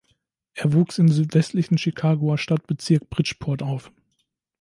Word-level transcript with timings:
Er 0.55 0.73
wuchs 0.73 0.97
im 0.97 1.09
südwestlichen 1.09 1.77
Chicagoer 1.77 2.39
Stadtbezirk 2.39 3.07
Bridgeport 3.11 3.61
auf. 3.61 3.91